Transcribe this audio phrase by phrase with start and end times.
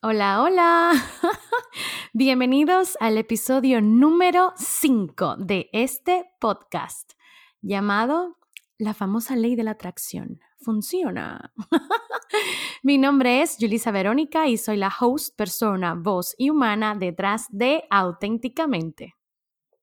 [0.00, 0.92] Hola, hola.
[2.12, 7.14] Bienvenidos al episodio número 5 de este podcast
[7.62, 8.36] llamado
[8.78, 10.38] La famosa ley de la atracción.
[10.60, 11.52] Funciona.
[12.84, 17.82] Mi nombre es Julisa Verónica y soy la host, persona, voz y humana detrás de
[17.90, 19.16] Auténticamente.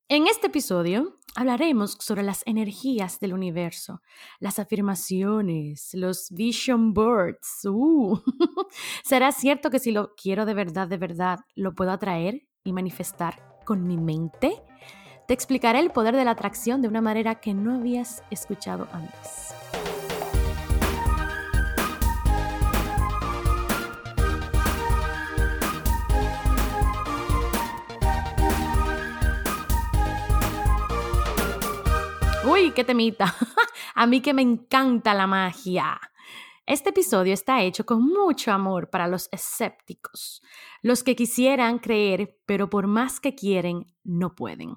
[0.08, 4.02] En este episodio hablaremos sobre las energías del universo,
[4.40, 7.66] las afirmaciones, los vision boards.
[7.66, 8.20] Uh.
[9.04, 13.62] ¿Será cierto que si lo quiero de verdad, de verdad, lo puedo atraer y manifestar
[13.66, 14.62] con mi mente?
[15.28, 19.54] Te explicaré el poder de la atracción de una manera que no habías escuchado antes.
[32.56, 33.36] Uy, qué temita.
[33.96, 36.00] A mí que me encanta la magia.
[36.66, 40.42] Este episodio está hecho con mucho amor para los escépticos,
[40.82, 44.76] los que quisieran creer, pero por más que quieren, no pueden.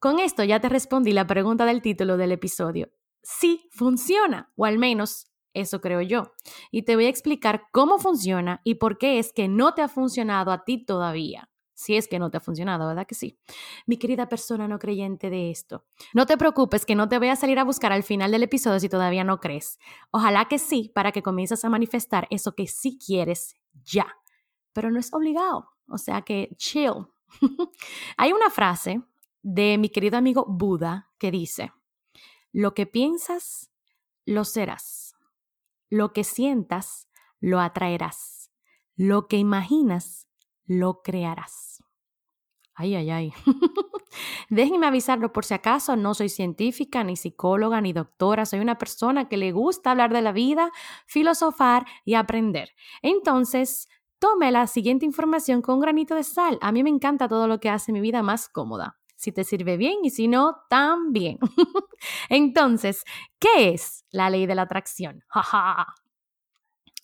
[0.00, 2.90] Con esto ya te respondí la pregunta del título del episodio.
[3.22, 6.32] Sí, funciona, o al menos eso creo yo.
[6.72, 9.88] Y te voy a explicar cómo funciona y por qué es que no te ha
[9.88, 13.38] funcionado a ti todavía si es que no te ha funcionado, ¿verdad que sí?
[13.86, 15.84] Mi querida persona no creyente de esto,
[16.14, 18.80] no te preocupes que no te voy a salir a buscar al final del episodio
[18.80, 19.78] si todavía no crees.
[20.10, 24.16] Ojalá que sí, para que comiences a manifestar eso que sí quieres ya,
[24.72, 27.06] pero no es obligado, o sea que chill.
[28.16, 29.02] Hay una frase
[29.42, 31.72] de mi querido amigo Buda que dice,
[32.52, 33.70] lo que piensas,
[34.26, 35.16] lo serás.
[35.88, 37.08] Lo que sientas,
[37.40, 38.50] lo atraerás.
[38.94, 40.28] Lo que imaginas,
[40.66, 41.82] lo crearás.
[42.74, 43.32] Ay, ay, ay.
[44.50, 49.28] Déjenme avisarlo por si acaso, no soy científica, ni psicóloga, ni doctora, soy una persona
[49.28, 50.70] que le gusta hablar de la vida,
[51.06, 52.70] filosofar y aprender.
[53.02, 53.88] Entonces,
[54.18, 56.58] tome la siguiente información con granito de sal.
[56.62, 58.98] A mí me encanta todo lo que hace mi vida más cómoda.
[59.16, 61.38] Si te sirve bien y si no, también.
[62.28, 63.04] Entonces,
[63.38, 65.22] ¿qué es la ley de la atracción?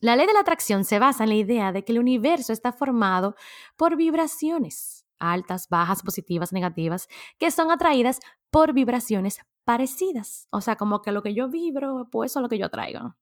[0.00, 2.72] La ley de la atracción se basa en la idea de que el universo está
[2.72, 3.34] formado
[3.76, 8.20] por vibraciones, altas, bajas, positivas, negativas, que son atraídas
[8.50, 10.46] por vibraciones parecidas.
[10.50, 13.16] O sea, como que lo que yo vibro, pues eso es lo que yo atraigo.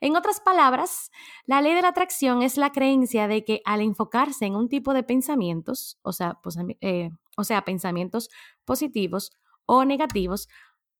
[0.00, 1.10] En otras palabras,
[1.44, 4.94] la ley de la atracción es la creencia de que al enfocarse en un tipo
[4.94, 8.30] de pensamientos, o sea, pues, eh, o sea pensamientos
[8.64, 9.32] positivos
[9.64, 10.48] o negativos,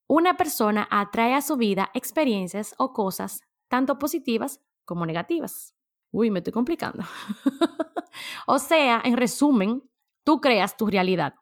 [0.07, 5.75] una persona atrae a su vida experiencias o cosas tanto positivas como negativas.
[6.11, 7.03] Uy, me estoy complicando.
[8.47, 9.83] o sea, en resumen,
[10.23, 11.35] tú creas tu realidad.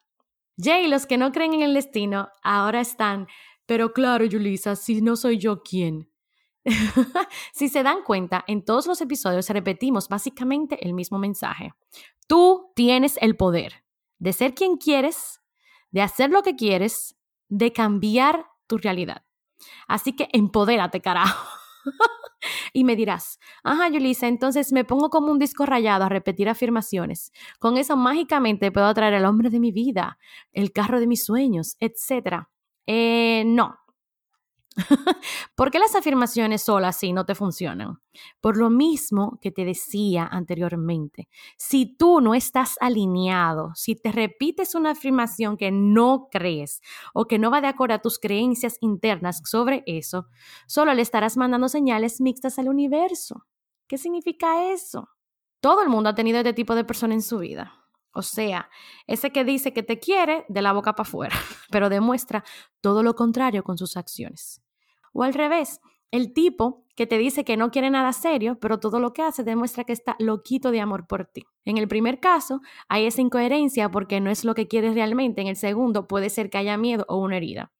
[0.58, 3.28] Jay, los que no creen en el destino ahora están,
[3.64, 6.10] pero claro, Yulisa, si no soy yo, ¿quién?
[7.52, 11.72] si se dan cuenta, en todos los episodios repetimos básicamente el mismo mensaje.
[12.26, 13.84] Tú tienes el poder
[14.18, 15.40] de ser quien quieres,
[15.90, 17.16] de hacer lo que quieres,
[17.48, 19.24] de cambiar tu realidad.
[19.86, 21.46] Así que empodérate, carajo.
[22.72, 27.32] y me dirás, ajá, Yulisa, entonces me pongo como un disco rayado a repetir afirmaciones.
[27.58, 30.18] Con eso mágicamente puedo atraer al hombre de mi vida,
[30.52, 32.48] el carro de mis sueños, etc.
[32.86, 33.76] Eh, no,
[35.54, 38.00] ¿Por qué las afirmaciones solas sí no te funcionan?
[38.40, 44.74] Por lo mismo que te decía anteriormente, si tú no estás alineado, si te repites
[44.74, 46.80] una afirmación que no crees
[47.14, 50.26] o que no va de acuerdo a tus creencias internas sobre eso,
[50.66, 53.46] solo le estarás mandando señales mixtas al universo.
[53.86, 55.08] ¿Qué significa eso?
[55.60, 57.72] Todo el mundo ha tenido este tipo de persona en su vida.
[58.12, 58.70] O sea,
[59.06, 61.36] ese que dice que te quiere de la boca para afuera,
[61.70, 62.44] pero demuestra
[62.80, 64.62] todo lo contrario con sus acciones.
[65.16, 69.00] O al revés, el tipo que te dice que no quiere nada serio, pero todo
[69.00, 71.44] lo que hace demuestra que está loquito de amor por ti.
[71.64, 75.40] En el primer caso, hay esa incoherencia porque no es lo que quieres realmente.
[75.40, 77.72] En el segundo, puede ser que haya miedo o una herida.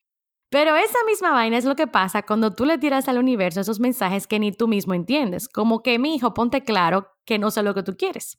[0.48, 3.80] Pero esa misma vaina es lo que pasa cuando tú le tiras al universo esos
[3.80, 7.62] mensajes que ni tú mismo entiendes, como que mi hijo, ponte claro que no sé
[7.62, 8.38] lo que tú quieres.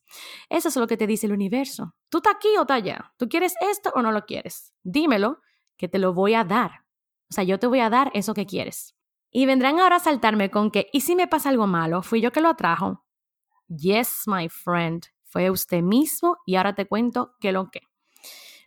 [0.49, 1.94] Eso es lo que te dice el universo.
[2.09, 3.13] ¿Tú estás aquí o estás allá?
[3.17, 4.73] ¿Tú quieres esto o no lo quieres?
[4.81, 5.41] Dímelo,
[5.77, 6.86] que te lo voy a dar.
[7.29, 8.95] O sea, yo te voy a dar eso que quieres.
[9.31, 12.01] Y vendrán ahora a saltarme con que, ¿y si me pasa algo malo?
[12.01, 13.06] ¿Fui yo que lo atrajo?
[13.68, 15.03] Yes, my friend.
[15.25, 17.81] Fue usted mismo y ahora te cuento que lo que.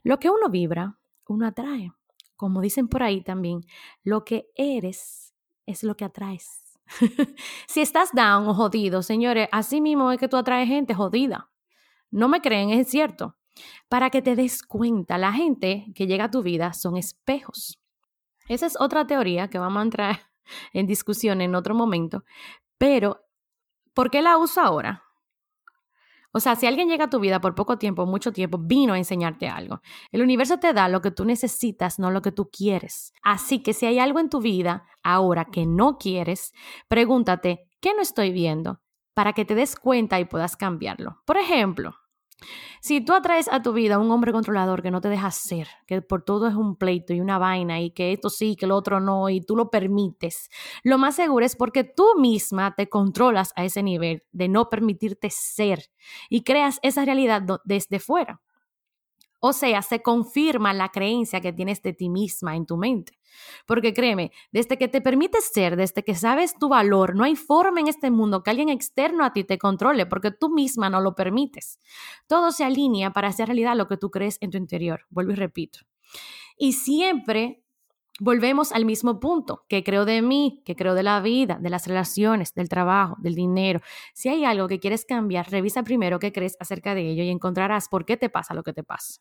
[0.03, 1.91] Lo que uno vibra, uno atrae.
[2.37, 3.63] Como dicen por ahí también,
[4.03, 5.35] lo que eres
[5.67, 6.79] es lo que atraes.
[7.67, 11.51] si estás down o jodido, señores, así mismo es que tú atraes gente jodida.
[12.11, 13.37] No me creen, es cierto.
[13.89, 17.81] Para que te des cuenta, la gente que llega a tu vida son espejos.
[18.51, 20.21] Esa es otra teoría que vamos a entrar
[20.73, 22.25] en discusión en otro momento,
[22.79, 23.25] pero
[23.95, 25.05] ¿por qué la uso ahora?
[26.33, 28.99] O sea, si alguien llega a tu vida por poco tiempo, mucho tiempo, vino a
[28.99, 29.81] enseñarte algo.
[30.11, 33.13] El universo te da lo que tú necesitas, no lo que tú quieres.
[33.23, 36.53] Así que si hay algo en tu vida ahora que no quieres,
[36.89, 38.81] pregúntate, ¿qué no estoy viendo?
[39.15, 41.23] Para que te des cuenta y puedas cambiarlo.
[41.25, 41.95] Por ejemplo,
[42.81, 45.69] si tú atraes a tu vida a un hombre controlador que no te deja ser,
[45.87, 48.77] que por todo es un pleito y una vaina y que esto sí, que lo
[48.77, 50.49] otro no, y tú lo permites,
[50.83, 55.29] lo más seguro es porque tú misma te controlas a ese nivel de no permitirte
[55.31, 55.91] ser
[56.29, 58.41] y creas esa realidad desde fuera.
[59.41, 63.19] O sea, se confirma la creencia que tienes de ti misma en tu mente.
[63.67, 67.81] Porque créeme, desde que te permites ser, desde que sabes tu valor, no hay forma
[67.81, 71.15] en este mundo que alguien externo a ti te controle porque tú misma no lo
[71.15, 71.79] permites.
[72.27, 75.07] Todo se alinea para hacer realidad lo que tú crees en tu interior.
[75.11, 75.81] Vuelvo y repito.
[76.57, 77.63] Y siempre
[78.21, 81.87] volvemos al mismo punto, que creo de mí, que creo de la vida, de las
[81.87, 83.81] relaciones, del trabajo, del dinero.
[84.13, 87.89] Si hay algo que quieres cambiar, revisa primero qué crees acerca de ello y encontrarás
[87.89, 89.21] por qué te pasa lo que te pasa.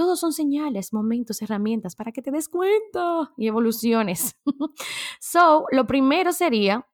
[0.00, 4.34] Todos son señales, momentos, herramientas para que te des cuenta y evoluciones.
[5.20, 6.86] so, lo primero sería,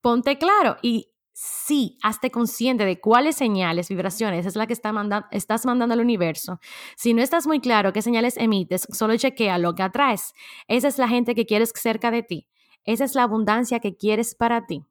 [0.00, 4.92] ponte claro y sí, hazte consciente de cuáles señales, vibraciones es la que está
[5.32, 6.60] estás mandando al universo.
[6.94, 10.32] Si no estás muy claro qué señales emites, solo chequea lo que atraes.
[10.68, 12.46] Esa es la gente que quieres cerca de ti.
[12.84, 14.84] Esa es la abundancia que quieres para ti.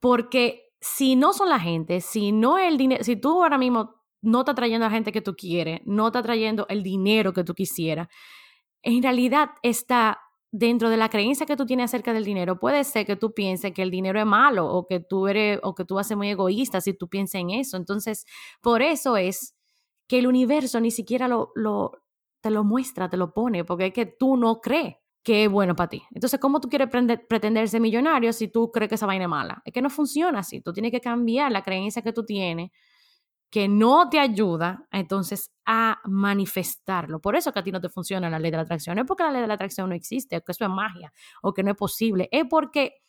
[0.00, 4.40] Porque si no son la gente, si no el dinero, si tú ahora mismo no
[4.40, 7.54] está trayendo a la gente que tú quieres, no está trayendo el dinero que tú
[7.54, 8.08] quisieras.
[8.82, 10.18] En realidad está
[10.50, 12.58] dentro de la creencia que tú tienes acerca del dinero.
[12.58, 15.74] Puede ser que tú pienses que el dinero es malo o que tú eres o
[15.74, 17.76] que tú ser muy egoísta si tú piensas en eso.
[17.76, 18.26] Entonces,
[18.60, 19.54] por eso es
[20.06, 22.02] que el universo ni siquiera lo, lo,
[22.40, 25.74] te lo muestra, te lo pone, porque es que tú no crees que es bueno
[25.74, 26.02] para ti.
[26.12, 26.88] Entonces, ¿cómo tú quieres
[27.28, 29.62] pretender ser millonario si tú crees que esa vaina es mala?
[29.64, 30.60] Es que no funciona así.
[30.60, 32.70] Tú tienes que cambiar la creencia que tú tienes
[33.52, 37.20] que no te ayuda entonces a manifestarlo.
[37.20, 38.96] Por eso que a ti no te funciona la ley de la atracción.
[38.96, 41.12] No es porque la ley de la atracción no existe, o que eso es magia,
[41.42, 42.30] o que no es posible.
[42.32, 43.02] Es porque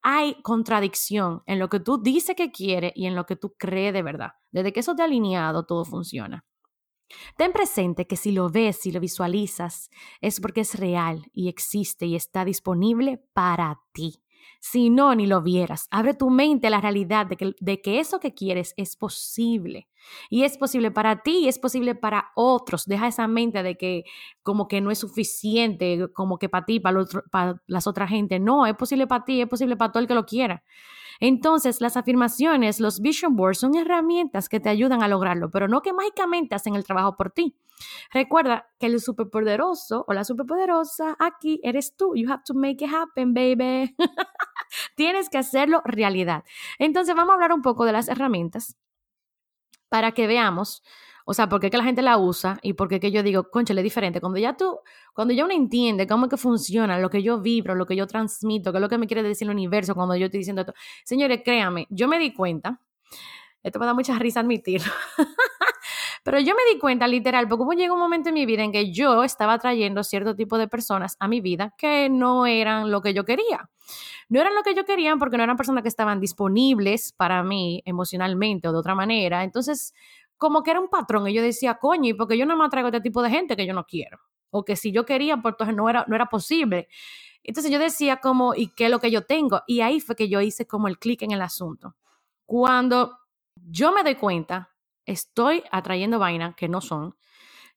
[0.00, 3.92] hay contradicción en lo que tú dices que quieres y en lo que tú crees
[3.92, 4.30] de verdad.
[4.50, 6.46] Desde que eso te ha alineado, todo funciona.
[7.36, 9.90] Ten presente que si lo ves, si lo visualizas,
[10.22, 14.22] es porque es real y existe y está disponible para ti.
[14.60, 15.86] Si no, ni lo vieras.
[15.90, 19.88] Abre tu mente a la realidad de que, de que eso que quieres es posible.
[20.30, 22.86] Y es posible para ti y es posible para otros.
[22.86, 24.04] Deja esa mente de que
[24.42, 27.06] como que no es suficiente, como que para ti, para,
[27.66, 28.38] las otras gente.
[28.40, 30.64] No, es posible para ti, es posible para todo el que lo quiera.
[31.20, 35.82] Entonces, las afirmaciones, los vision boards son herramientas que te ayudan a lograrlo, pero no
[35.82, 37.56] que mágicamente hacen el trabajo por ti.
[38.12, 42.14] Recuerda que el superpoderoso o la superpoderosa aquí eres tú.
[42.14, 43.94] You have to make it happen, baby.
[44.96, 46.44] Tienes que hacerlo realidad.
[46.78, 48.76] Entonces, vamos a hablar un poco de las herramientas
[49.88, 50.82] para que veamos
[51.30, 52.58] o sea, ¿por qué que la gente la usa?
[52.62, 54.18] Y por qué que yo digo, conchale, es diferente.
[54.18, 54.80] Cuando ya tú,
[55.12, 58.06] cuando ya uno entiende cómo es que funciona, lo que yo vibro, lo que yo
[58.06, 60.72] transmito, qué es lo que me quiere decir el universo cuando yo estoy diciendo esto.
[61.04, 62.80] Señores, créanme, yo me di cuenta,
[63.62, 64.90] esto me da mucha risa admitirlo,
[66.24, 68.90] pero yo me di cuenta literal, porque llegó un momento en mi vida en que
[68.90, 73.12] yo estaba trayendo cierto tipo de personas a mi vida que no eran lo que
[73.12, 73.68] yo quería.
[74.30, 77.82] No eran lo que yo quería porque no eran personas que estaban disponibles para mí
[77.86, 79.42] emocionalmente o de otra manera.
[79.42, 79.94] Entonces,
[80.38, 81.28] como que era un patrón.
[81.28, 83.66] Y yo decía, coño, ¿y porque yo no me traigo este tipo de gente que
[83.66, 84.18] yo no quiero?
[84.50, 86.88] O que si yo quería, pues entonces no era, no era posible.
[87.42, 89.62] Entonces yo decía como, ¿y qué es lo que yo tengo?
[89.66, 91.96] Y ahí fue que yo hice como el clic en el asunto.
[92.46, 93.18] Cuando
[93.54, 94.70] yo me doy cuenta,
[95.04, 97.14] estoy atrayendo vainas que no son,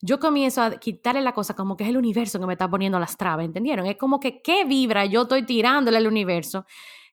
[0.01, 2.99] yo comienzo a quitarle la cosa como que es el universo que me está poniendo
[2.99, 3.85] las trabas, ¿entendieron?
[3.85, 6.65] Es como que qué vibra yo estoy tirándole al universo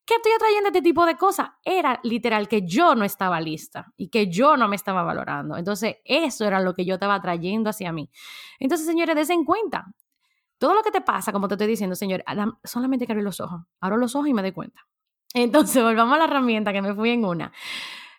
[0.08, 1.50] ¿Qué estoy atrayendo este tipo de cosas?
[1.62, 5.58] Era literal que yo no estaba lista y que yo no me estaba valorando.
[5.58, 8.10] Entonces, eso era lo que yo estaba trayendo hacia mí.
[8.58, 9.84] Entonces, señores, des en cuenta.
[10.56, 12.24] Todo lo que te pasa, como te estoy diciendo, señor,
[12.64, 13.60] solamente que abrir los ojos.
[13.80, 14.80] Abro los ojos y me doy cuenta.
[15.34, 17.52] Entonces, volvamos a la herramienta que me fui en una.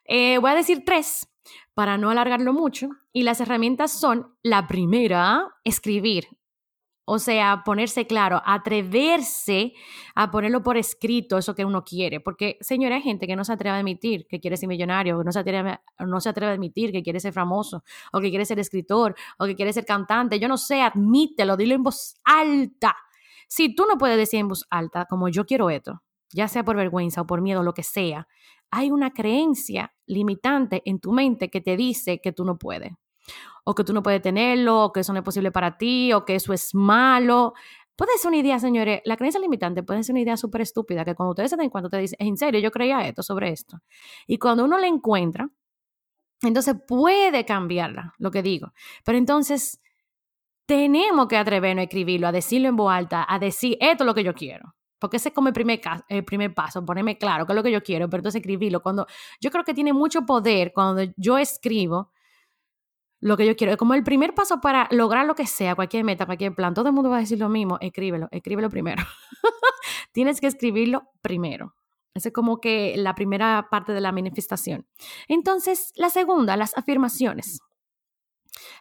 [0.05, 1.27] Eh, voy a decir tres
[1.73, 2.89] para no alargarlo mucho.
[3.11, 6.27] Y las herramientas son, la primera, escribir.
[7.11, 9.73] O sea, ponerse claro, atreverse
[10.13, 12.19] a ponerlo por escrito, eso que uno quiere.
[12.19, 15.23] Porque, señora, hay gente que no se atreve a admitir que quiere ser millonario, que
[15.23, 19.47] no se atreve, a admitir que quiere ser famoso, o que quiere ser escritor, o
[19.47, 20.39] que quiere ser cantante.
[20.39, 22.95] Yo no sé, admítelo, dilo en voz alta.
[23.47, 26.75] Si tú no puedes decir en voz alta, como yo quiero esto, ya sea por
[26.75, 28.27] vergüenza o por miedo, lo que sea,
[28.69, 32.91] hay una creencia limitante en tu mente que te dice que tú no puedes
[33.65, 36.25] o que tú no puedes tenerlo, o que eso no es posible para ti, o
[36.25, 37.53] que eso es malo.
[37.95, 41.15] Puede ser una idea, señores, la creencia limitante puede ser una idea súper estúpida, que
[41.15, 43.79] cuando ustedes se den cuenta, te dicen, en serio, yo creía esto sobre esto.
[44.27, 45.49] Y cuando uno le encuentra,
[46.41, 48.73] Entonces puede cambiarla, lo que digo.
[49.03, 49.81] Pero entonces
[50.65, 54.13] tenemos que atrevernos a escribirlo, a decirlo en voz alta, a decir, esto es lo
[54.15, 54.75] que yo quiero.
[54.99, 57.71] Porque ese es como el primer, el primer paso, ponerme claro qué es lo que
[57.71, 58.81] yo quiero, pero entonces escribirlo.
[58.81, 59.07] Cuando,
[59.41, 62.11] yo creo que tiene mucho poder cuando yo escribo
[63.19, 63.73] lo que yo quiero.
[63.73, 66.73] Es como el primer paso para lograr lo que sea, cualquier meta, cualquier plan.
[66.73, 69.03] Todo el mundo va a decir lo mismo, escríbelo, escríbelo primero.
[70.11, 71.75] Tienes que escribirlo primero.
[72.13, 74.87] Esa es como que la primera parte de la manifestación.
[75.27, 77.59] Entonces, la segunda, las afirmaciones.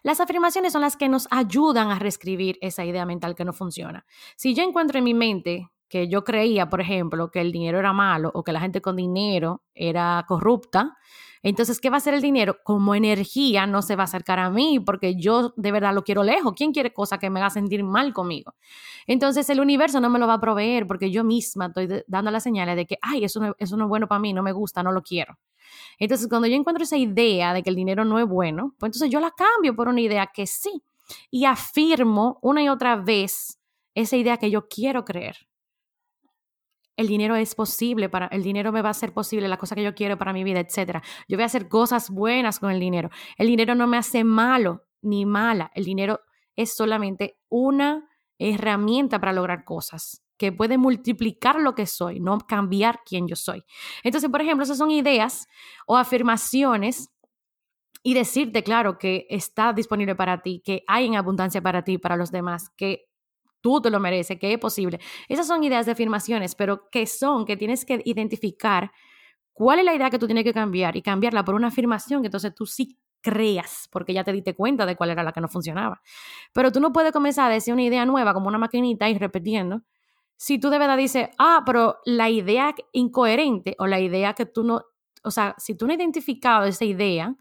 [0.03, 4.05] Las afirmaciones son las que nos ayudan a reescribir esa idea mental que no funciona.
[4.35, 7.93] Si yo encuentro en mi mente que yo creía, por ejemplo, que el dinero era
[7.93, 10.97] malo o que la gente con dinero era corrupta,
[11.41, 12.57] entonces, ¿qué va a hacer el dinero?
[12.63, 16.23] Como energía no se va a acercar a mí porque yo de verdad lo quiero
[16.23, 16.53] lejos.
[16.55, 18.55] ¿Quién quiere cosa que me haga sentir mal conmigo?
[19.07, 22.43] Entonces, el universo no me lo va a proveer porque yo misma estoy dando las
[22.43, 24.83] señales de que, ay, eso no, eso no es bueno para mí, no me gusta,
[24.83, 25.37] no lo quiero.
[25.97, 29.09] Entonces, cuando yo encuentro esa idea de que el dinero no es bueno, pues entonces
[29.09, 30.83] yo la cambio por una idea que sí
[31.31, 33.59] y afirmo una y otra vez
[33.95, 35.48] esa idea que yo quiero creer
[36.99, 39.81] el dinero es posible para, el dinero me va a hacer posible la cosa que
[39.81, 41.01] yo quiero para mi vida, etcétera.
[41.29, 43.09] Yo voy a hacer cosas buenas con el dinero.
[43.37, 45.71] El dinero no me hace malo ni mala.
[45.75, 46.19] El dinero
[46.57, 48.05] es solamente una
[48.37, 53.63] herramienta para lograr cosas que puede multiplicar lo que soy, no cambiar quién yo soy.
[54.03, 55.47] Entonces, por ejemplo, esas son ideas
[55.87, 57.07] o afirmaciones
[58.03, 62.17] y decirte, claro, que está disponible para ti, que hay en abundancia para ti, para
[62.17, 63.08] los demás, que
[63.61, 64.99] tú te lo mereces, que es posible.
[65.27, 68.91] Esas son ideas de afirmaciones, pero que son, que tienes que identificar
[69.53, 72.27] cuál es la idea que tú tienes que cambiar y cambiarla por una afirmación que
[72.27, 75.49] entonces tú sí creas, porque ya te diste cuenta de cuál era la que no
[75.49, 76.01] funcionaba.
[76.53, 79.81] Pero tú no puedes comenzar a decir una idea nueva como una maquinita y repitiendo.
[80.37, 84.63] Si tú de verdad dices, ah, pero la idea incoherente o la idea que tú
[84.63, 84.81] no,
[85.23, 87.35] o sea, si tú no has identificado esa idea,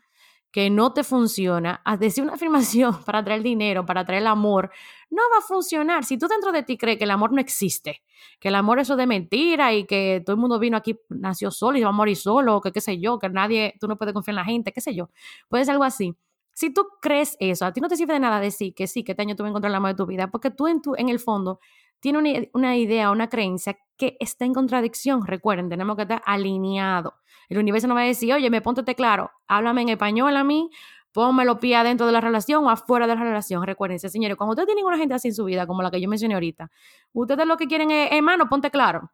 [0.51, 4.71] que no te funciona, a decir una afirmación para traer dinero, para traer amor,
[5.11, 6.05] no va a funcionar.
[6.05, 8.03] Si tú dentro de ti crees que el amor no existe,
[8.41, 11.51] que el amor es eso de mentira y que todo el mundo vino aquí, nació
[11.51, 14.13] solo y va a morir solo, que qué sé yo, que nadie, tú no puedes
[14.13, 15.11] confiar en la gente, qué sé yo,
[15.49, 16.15] puede ser algo así.
[16.53, 19.13] Si tú crees eso, a ti no te sirve de nada decir que sí, que
[19.13, 20.95] este año tú vas a encontrar el amor de tu vida, porque tú en, tu,
[20.97, 21.61] en el fondo
[22.01, 25.27] tienes una, una idea, una creencia que está en contradicción.
[25.27, 27.15] Recuerden, tenemos que estar alineados.
[27.49, 30.71] El universo no va a decir, oye, me ponte claro, háblame en español a mí,
[31.19, 33.67] ponme los pies adentro de la relación o afuera de la relación.
[33.67, 36.09] Recuerden, señores, cuando ustedes tienen una gente así en su vida, como la que yo
[36.09, 36.71] mencioné ahorita,
[37.13, 39.11] ustedes lo que quieren es, hermano, ponte claro.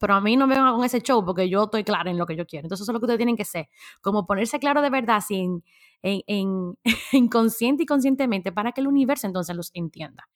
[0.00, 2.24] Pero a mí no me vengan con ese show porque yo estoy clara en lo
[2.24, 2.64] que yo quiero.
[2.64, 3.68] Entonces, eso es lo que ustedes tienen que ser.
[4.00, 5.62] Como ponerse claro de verdad, sin,
[6.00, 6.78] en, en,
[7.12, 10.30] inconsciente y conscientemente, para que el universo entonces los entienda.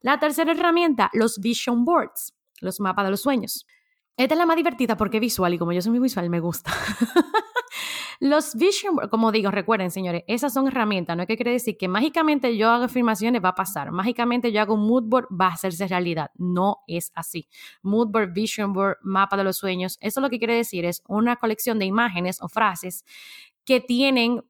[0.00, 3.64] La tercera herramienta, los vision boards, los mapas de los sueños.
[4.16, 6.40] Esta es la más divertida porque es visual y como yo soy muy visual me
[6.40, 6.72] gusta.
[8.20, 11.16] Los vision, como digo, recuerden, señores, esas son herramientas.
[11.16, 13.90] No es que quiere decir que mágicamente yo hago afirmaciones, va a pasar.
[13.90, 16.30] Mágicamente yo hago un mood board, va a hacerse realidad.
[16.36, 17.48] No es así.
[17.82, 19.98] Mood board, vision board, mapa de los sueños.
[20.00, 23.04] Eso lo que quiere decir es una colección de imágenes o frases
[23.64, 24.44] que tienen,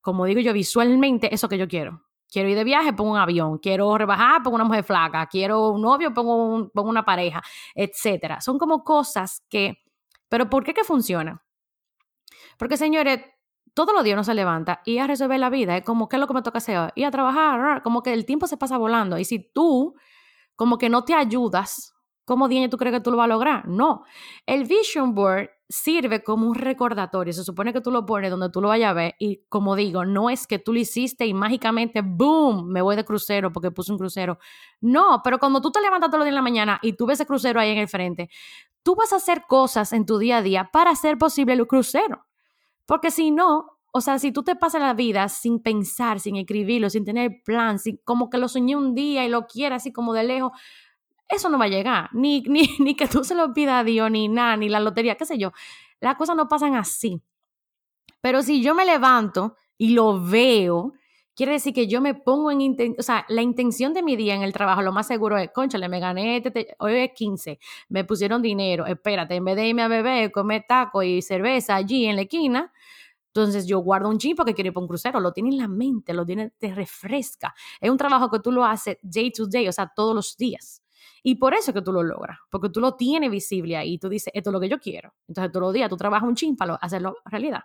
[0.00, 2.02] como digo yo, visualmente eso que yo quiero.
[2.30, 3.58] Quiero ir de viaje, pongo un avión.
[3.58, 5.26] Quiero rebajar, pongo una mujer flaca.
[5.26, 7.42] Quiero un novio, pongo, pongo una pareja,
[7.74, 8.40] etcétera.
[8.40, 9.82] Son como cosas que,
[10.28, 11.41] pero ¿por qué que funciona?
[12.62, 13.18] Porque, señores,
[13.74, 15.76] todos los días uno se levanta y a resolver la vida.
[15.76, 16.92] Es como, ¿qué es lo que me toca hacer?
[16.94, 19.18] Ir a trabajar, como que el tiempo se pasa volando.
[19.18, 19.96] Y si tú,
[20.54, 21.92] como que no te ayudas,
[22.24, 23.66] ¿cómo día tú crees que tú lo vas a lograr?
[23.66, 24.04] No.
[24.46, 27.32] El Vision Board sirve como un recordatorio.
[27.32, 29.16] Se supone que tú lo pones donde tú lo vayas a ver.
[29.18, 33.04] Y como digo, no es que tú lo hiciste y mágicamente, ¡boom!, me voy de
[33.04, 34.38] crucero porque puse un crucero.
[34.80, 37.18] No, pero cuando tú te levantas todos los días en la mañana y tú ves
[37.18, 38.30] ese crucero ahí en el frente,
[38.84, 42.24] tú vas a hacer cosas en tu día a día para hacer posible el crucero.
[42.86, 46.90] Porque si no, o sea, si tú te pasas la vida sin pensar, sin escribirlo,
[46.90, 50.14] sin tener plan, sin, como que lo soñé un día y lo quieras así como
[50.14, 50.52] de lejos,
[51.28, 52.10] eso no va a llegar.
[52.12, 55.16] Ni, ni, ni que tú se lo pidas a Dios, ni nada, ni la lotería,
[55.16, 55.52] qué sé yo.
[56.00, 57.22] Las cosas no pasan así.
[58.20, 60.92] Pero si yo me levanto y lo veo,
[61.34, 64.42] quiere decir que yo me pongo en, o sea, la intención de mi día en
[64.42, 67.58] el trabajo, lo más seguro es, conchale, me gané, este, hoy es 15,
[67.88, 72.06] me pusieron dinero, espérate, en vez de irme a beber, comer taco y cerveza allí
[72.06, 72.72] en la esquina,
[73.34, 75.68] entonces yo guardo un jean porque quiero ir para un crucero, lo tiene en la
[75.68, 77.54] mente, lo tiene, te refresca.
[77.80, 80.82] Es un trabajo que tú lo haces day to day, o sea, todos los días.
[81.22, 84.30] Y por eso que tú lo logras, porque tú lo tienes visible ahí, tú dices,
[84.34, 85.14] esto es lo que yo quiero.
[85.26, 87.62] Entonces todos los días tú trabajas un chin para hacerlo realidad.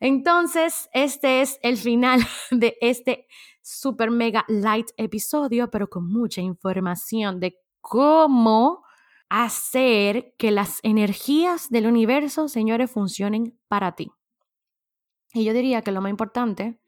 [0.00, 3.26] Entonces, este es el final de este
[3.62, 8.84] super mega light episodio, pero con mucha información de cómo
[9.28, 14.12] hacer que las energías del universo, señores, funcionen para ti.
[15.32, 16.80] Y yo diría que lo más importante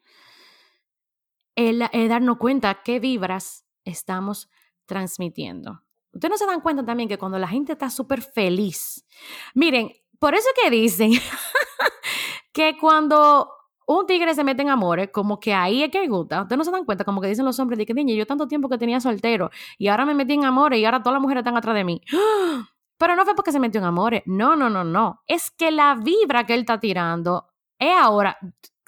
[1.54, 4.48] es, darnos cuenta qué vibras estamos
[4.86, 5.82] transmitiendo.
[6.12, 9.04] Ustedes no se dan cuenta también que cuando la gente está súper feliz,
[9.54, 11.12] miren, por eso que dicen
[12.52, 13.50] que cuando
[13.86, 16.42] un tigre se mete en amores, como que ahí es que gusta.
[16.42, 18.46] Ustedes no se dan cuenta, como que dicen los hombres, de que niña, yo tanto
[18.46, 21.40] tiempo que tenía soltero y ahora me metí en amores y ahora todas las mujeres
[21.40, 22.02] están atrás de mí.
[22.98, 24.22] Pero no fue porque se metió en amores.
[24.26, 25.22] No, no, no, no.
[25.26, 28.36] Es que la vibra que él está tirando es ahora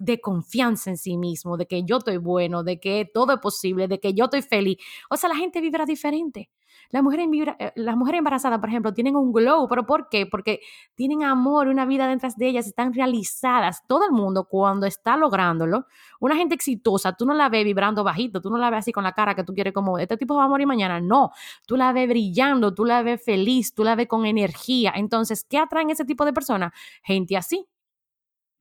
[0.00, 3.86] de confianza en sí mismo, de que yo estoy bueno, de que todo es posible,
[3.86, 4.78] de que yo estoy feliz.
[5.10, 6.50] O sea, la gente vibra diferente.
[6.90, 10.26] Las eh, las mujeres embarazadas, por ejemplo, tienen un glow, pero ¿por qué?
[10.26, 10.60] Porque
[10.96, 13.84] tienen amor, una vida detrás de ellas, están realizadas.
[13.86, 15.86] Todo el mundo cuando está lográndolo,
[16.18, 19.04] una gente exitosa, tú no la ves vibrando bajito, tú no la ves así con
[19.04, 21.00] la cara que tú quieres como, este tipo va a morir mañana.
[21.00, 21.30] No,
[21.66, 24.92] tú la ves brillando, tú la ves feliz, tú la ves con energía.
[24.96, 26.72] Entonces, ¿qué atraen ese tipo de personas?
[27.02, 27.66] Gente así,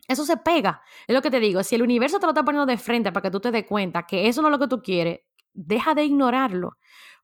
[0.10, 0.82] eso se pega.
[1.08, 1.64] Es lo que te digo.
[1.64, 4.06] Si el universo te lo está poniendo de frente para que tú te des cuenta
[4.06, 5.20] que eso no es lo que tú quieres,
[5.54, 6.78] deja de ignorarlo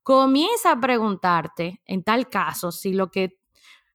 [0.05, 3.39] comienza a preguntarte, en tal caso, si lo que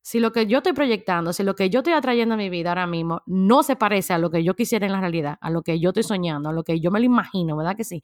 [0.02, 2.70] si lo que yo estoy proyectando, si lo que yo estoy atrayendo a mi vida
[2.70, 5.62] ahora mismo no se parece a lo que yo quisiera en la realidad, a lo
[5.62, 8.02] que yo estoy soñando, a lo que yo me lo imagino, ¿verdad que sí?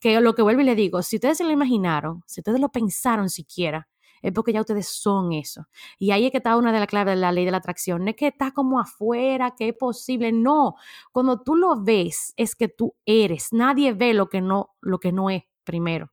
[0.00, 2.68] Que lo que vuelvo y le digo, si ustedes se lo imaginaron, si ustedes lo
[2.68, 3.88] pensaron siquiera,
[4.22, 5.66] es porque ya ustedes son eso.
[5.98, 8.04] Y ahí es que está una de las claves de la ley de la atracción.
[8.04, 10.32] No es que está como afuera, que es posible.
[10.32, 10.76] No,
[11.12, 13.52] cuando tú lo ves, es que tú eres.
[13.52, 16.12] Nadie ve lo que no, lo que no es primero.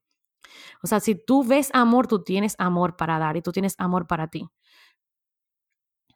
[0.82, 4.08] O sea, si tú ves amor, tú tienes amor para dar y tú tienes amor
[4.08, 4.48] para ti.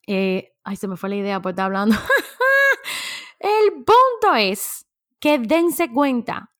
[0.08, 1.96] Eh, ay, se me fue la idea por estar hablando.
[3.39, 4.86] El punto es
[5.20, 6.51] que dense cuenta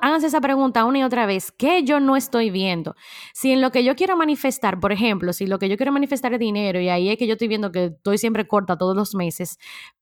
[0.00, 2.94] háganse esa pregunta una y otra vez, ¿qué yo no estoy viendo?
[3.34, 6.32] Si en lo que yo quiero manifestar, por ejemplo, si lo que yo quiero manifestar
[6.32, 9.14] es dinero y ahí es que yo estoy viendo que estoy siempre corta todos los
[9.14, 9.58] meses,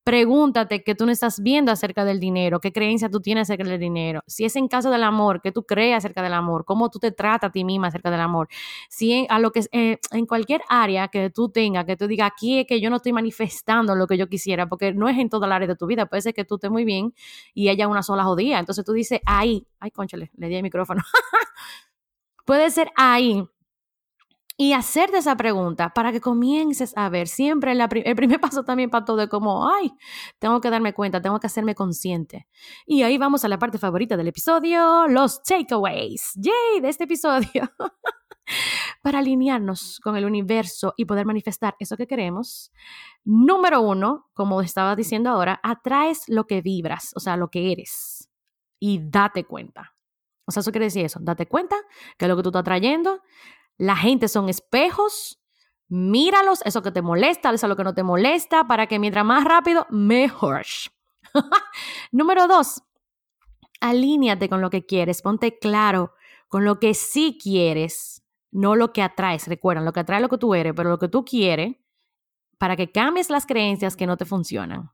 [0.09, 3.79] pregúntate qué tú no estás viendo acerca del dinero, qué creencia tú tienes acerca del
[3.79, 4.23] dinero.
[4.25, 7.11] Si es en caso del amor, qué tú crees acerca del amor, cómo tú te
[7.11, 8.47] tratas a ti misma acerca del amor.
[8.89, 12.31] Si en, a lo que, eh, en cualquier área que tú tengas, que tú digas,
[12.33, 15.29] aquí es que yo no estoy manifestando lo que yo quisiera, porque no es en
[15.29, 17.13] toda el área de tu vida, puede ser que tú estés muy bien
[17.53, 18.57] y haya una sola jodida.
[18.57, 21.03] Entonces tú dices, ahí ay, conchale, le di el micrófono.
[22.45, 23.47] Puede ser ahí.
[24.61, 29.05] Y hacerte esa pregunta para que comiences a ver siempre el primer paso también para
[29.05, 29.93] todo es como, ay,
[30.37, 32.45] tengo que darme cuenta, tengo que hacerme consciente.
[32.85, 36.33] Y ahí vamos a la parte favorita del episodio, los takeaways.
[36.35, 37.71] Yay, de este episodio.
[39.01, 42.73] para alinearnos con el universo y poder manifestar eso que queremos.
[43.23, 48.29] Número uno, como estaba diciendo ahora, atraes lo que vibras, o sea, lo que eres
[48.77, 49.95] y date cuenta.
[50.45, 51.77] O sea, eso quiere decir eso, date cuenta
[52.17, 53.21] que lo que tú estás trayendo,
[53.79, 55.41] la gente son espejos,
[55.87, 59.43] míralos, eso que te molesta, eso lo que no te molesta, para que mientras más
[59.45, 60.65] rápido, mejor.
[62.11, 62.83] Número dos,
[63.79, 66.13] alíñate con lo que quieres, ponte claro
[66.49, 69.47] con lo que sí quieres, no lo que atraes.
[69.47, 71.75] Recuerda, lo que atrae lo que tú eres, pero lo que tú quieres,
[72.57, 74.91] para que cambies las creencias que no te funcionan.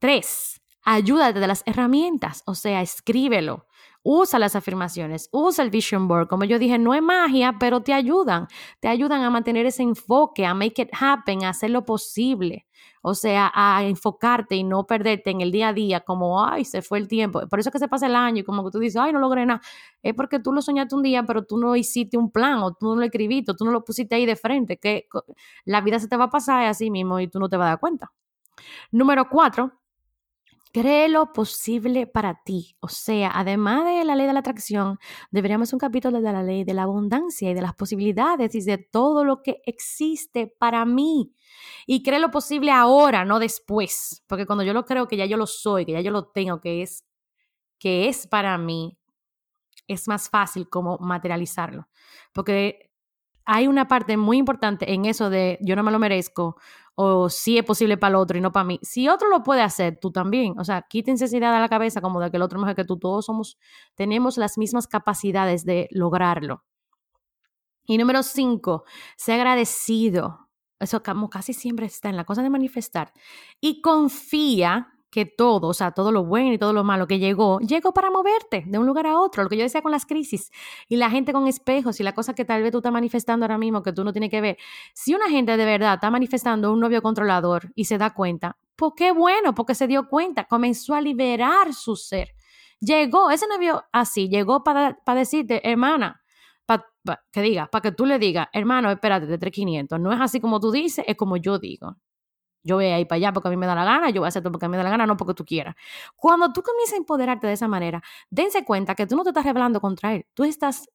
[0.00, 3.66] Tres, ayúdate de las herramientas, o sea, escríbelo,
[4.02, 6.28] usa las afirmaciones, usa el vision board.
[6.28, 8.48] Como yo dije, no es magia, pero te ayudan,
[8.80, 12.66] te ayudan a mantener ese enfoque, a make it happen, a hacer lo posible.
[13.02, 16.82] O sea, a enfocarte y no perderte en el día a día como, ay, se
[16.82, 17.46] fue el tiempo.
[17.48, 19.46] Por eso que se pasa el año y como que tú dices, ay, no logré
[19.46, 19.62] nada.
[20.02, 22.90] Es porque tú lo soñaste un día, pero tú no hiciste un plan o tú
[22.90, 25.08] no lo escribiste, o tú no lo pusiste ahí de frente, que
[25.64, 27.70] la vida se te va a pasar así mismo y tú no te vas a
[27.70, 28.12] dar cuenta.
[28.90, 29.79] Número cuatro,
[30.72, 32.76] Cree lo posible para ti.
[32.78, 35.00] O sea, además de la ley de la atracción,
[35.32, 38.78] deberíamos un capítulo de la ley de la abundancia y de las posibilidades y de
[38.78, 41.34] todo lo que existe para mí.
[41.86, 44.22] Y cree lo posible ahora, no después.
[44.28, 46.60] Porque cuando yo lo creo que ya yo lo soy, que ya yo lo tengo,
[46.60, 47.04] que es,
[47.78, 48.96] que es para mí,
[49.88, 51.88] es más fácil como materializarlo.
[52.32, 52.90] Porque
[53.44, 56.56] hay una parte muy importante en eso de yo no me lo merezco
[57.02, 58.78] o si es posible para el otro y no para mí.
[58.82, 60.58] Si otro lo puede hacer, tú también.
[60.58, 62.76] O sea, quítense esa idea de la cabeza como de que el otro es mejor
[62.76, 62.98] que tú.
[62.98, 63.58] Todos somos,
[63.94, 66.62] tenemos las mismas capacidades de lograrlo.
[67.86, 68.84] Y número cinco,
[69.16, 70.50] sé agradecido.
[70.78, 73.14] Eso casi siempre está en la cosa de manifestar.
[73.62, 77.58] Y confía que todo, o sea, todo lo bueno y todo lo malo que llegó,
[77.60, 80.50] llegó para moverte de un lugar a otro, lo que yo decía con las crisis
[80.88, 83.58] y la gente con espejos y la cosa que tal vez tú estás manifestando ahora
[83.58, 84.56] mismo que tú no tienes que ver.
[84.94, 88.92] Si una gente de verdad está manifestando un novio controlador y se da cuenta, pues
[88.96, 92.34] qué bueno, porque se dio cuenta, comenzó a liberar su ser.
[92.80, 96.20] Llegó, ese novio así, llegó para, para decirte, hermana,
[97.32, 100.60] que diga, para que tú le digas, hermano, espérate, de 3500, no es así como
[100.60, 101.96] tú dices, es como yo digo.
[102.62, 104.26] Yo voy a ir para allá porque a mí me da la gana, yo voy
[104.26, 105.74] a hacer todo porque a mí me da la gana, no porque tú quieras.
[106.16, 109.44] Cuando tú comienzas a empoderarte de esa manera, dense cuenta que tú no te estás
[109.44, 110.88] rebelando contra él, tú estás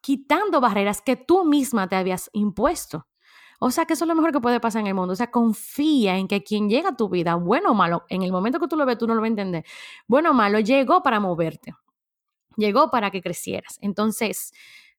[0.00, 3.06] quitando barreras que tú misma te habías impuesto.
[3.60, 5.12] O sea, que eso es lo mejor que puede pasar en el mundo.
[5.14, 8.30] O sea, confía en que quien llega a tu vida, bueno o malo, en el
[8.30, 9.64] momento que tú lo ves, tú no lo vas a entender.
[10.06, 11.74] Bueno o malo, llegó para moverte.
[12.56, 13.78] Llegó para que crecieras.
[13.80, 14.52] Entonces,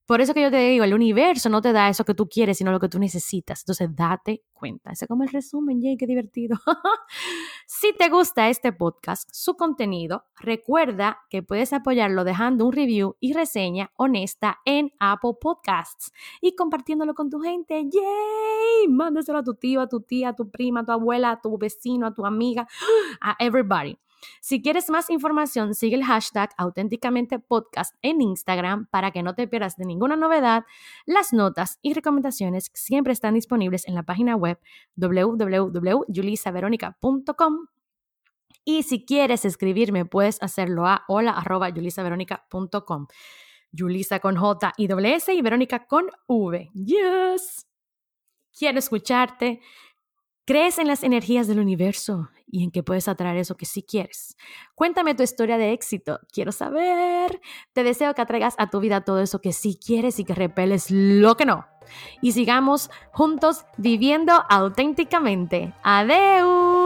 [0.09, 2.57] por eso que yo te digo, el universo no te da eso que tú quieres,
[2.57, 3.61] sino lo que tú necesitas.
[3.61, 4.89] Entonces, date cuenta.
[4.89, 6.57] Ese es como el resumen, Jay, qué divertido.
[7.67, 13.33] si te gusta este podcast, su contenido, recuerda que puedes apoyarlo dejando un review y
[13.33, 17.75] reseña honesta en Apple Podcasts y compartiéndolo con tu gente.
[17.75, 18.87] ¡Yay!
[18.87, 21.55] Mándaselo a tu tío, a tu tía, a tu prima, a tu abuela, a tu
[21.59, 22.67] vecino, a tu amiga,
[23.21, 23.95] a everybody.
[24.41, 29.47] Si quieres más información, sigue el hashtag auténticamente podcast en Instagram para que no te
[29.47, 30.65] pierdas de ninguna novedad.
[31.05, 34.59] Las notas y recomendaciones siempre están disponibles en la página web
[34.95, 37.67] www.julisaveronica.com.
[38.65, 43.07] Y si quieres escribirme, puedes hacerlo a hola.julisaveronica.com.
[43.75, 46.69] Julisa con J y S y Verónica con V.
[46.73, 47.67] Yes.
[48.57, 49.61] Quiero escucharte.
[50.45, 54.35] ¿Crees en las energías del universo y en que puedes atraer eso que sí quieres?
[54.75, 56.19] Cuéntame tu historia de éxito.
[56.31, 57.41] Quiero saber.
[57.73, 60.91] Te deseo que atraigas a tu vida todo eso que sí quieres y que repeles
[60.91, 61.65] lo que no.
[62.21, 65.73] Y sigamos juntos viviendo auténticamente.
[65.83, 66.78] Adeu.